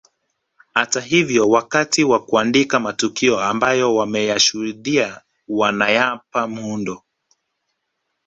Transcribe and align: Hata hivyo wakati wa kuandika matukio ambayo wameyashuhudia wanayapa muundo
Hata 0.73 1.01
hivyo 1.01 1.49
wakati 1.49 2.03
wa 2.03 2.19
kuandika 2.25 2.79
matukio 2.79 3.39
ambayo 3.39 3.95
wameyashuhudia 3.95 5.21
wanayapa 5.47 6.47
muundo 6.47 7.03